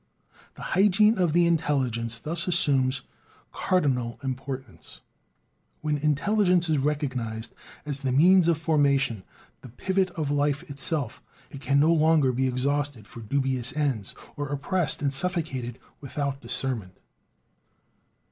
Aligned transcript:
The 0.55 0.63
hygiene 0.63 1.19
of 1.19 1.31
the 1.31 1.45
intelligence 1.45 2.17
thus 2.17 2.47
assumes 2.47 3.03
cardinal 3.51 4.19
importance. 4.23 5.01
When 5.81 5.99
intelligence 5.99 6.67
is 6.71 6.79
recognized 6.79 7.53
as 7.85 7.99
the 7.99 8.11
means 8.11 8.47
of 8.47 8.57
formation, 8.57 9.21
the 9.61 9.69
pivot 9.69 10.09
of 10.17 10.31
life 10.31 10.67
itself, 10.71 11.21
it 11.51 11.61
can 11.61 11.79
no 11.79 11.93
longer 11.93 12.31
be 12.31 12.47
exhausted 12.47 13.05
for 13.05 13.21
dubious 13.21 13.77
ends, 13.77 14.15
or 14.35 14.47
oppressed 14.49 15.03
and 15.03 15.13
suffocated 15.13 15.77
without 15.99 16.41
discernment. 16.41 16.97